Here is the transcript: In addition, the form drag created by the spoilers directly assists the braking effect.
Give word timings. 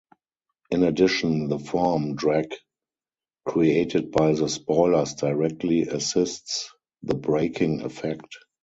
In 0.71 0.81
addition, 0.81 1.47
the 1.47 1.59
form 1.59 2.15
drag 2.15 2.55
created 3.45 4.09
by 4.11 4.33
the 4.33 4.49
spoilers 4.49 5.13
directly 5.13 5.83
assists 5.83 6.71
the 7.03 7.13
braking 7.13 7.83
effect. 7.83 8.35